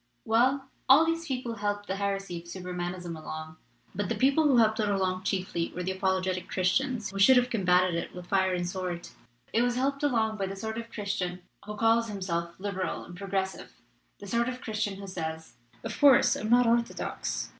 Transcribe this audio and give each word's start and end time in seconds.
"Well, 0.25 0.71
all 0.89 1.05
these 1.05 1.27
people 1.27 1.57
helped 1.57 1.85
the 1.85 1.97
heresy 1.97 2.39
of 2.39 2.45
Supermanism 2.45 3.15
along. 3.15 3.57
But 3.93 4.09
the 4.09 4.15
people 4.15 4.45
who 4.45 4.57
helped 4.57 4.79
it 4.79 4.89
along 4.89 5.25
chiefly 5.25 5.71
were 5.75 5.83
the 5.83 5.91
apologetic 5.91 6.49
Christians, 6.49 7.11
who 7.11 7.19
should 7.19 7.37
have 7.37 7.51
combated 7.51 7.93
it 7.93 8.15
with 8.15 8.25
fire 8.25 8.51
and 8.55 8.67
sword. 8.67 9.09
It 9.53 9.61
was 9.61 9.75
helped 9.75 10.01
along 10.01 10.37
by 10.37 10.47
the 10.47 10.55
sort 10.55 10.79
of 10.79 10.91
Christian 10.91 11.43
who 11.67 11.75
calls 11.77 12.07
himself' 12.07 12.55
liberal* 12.57 13.03
and 13.05 13.15
'progressive,' 13.15 13.75
the 14.19 14.25
sort 14.25 14.49
of 14.49 14.59
Christian 14.61 14.95
who 14.95 15.05
says, 15.05 15.53
'Of 15.83 15.99
couse, 15.99 16.35
I'm 16.35 16.49
not 16.49 16.65
orthodox.' 16.65 17.49